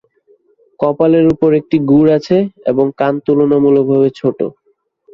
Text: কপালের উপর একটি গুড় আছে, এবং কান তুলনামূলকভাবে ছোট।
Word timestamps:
কপালের 0.79 1.25
উপর 1.33 1.49
একটি 1.59 1.77
গুড় 1.89 2.09
আছে, 2.17 2.37
এবং 2.71 2.85
কান 2.99 3.13
তুলনামূলকভাবে 3.25 4.09
ছোট। 4.19 4.39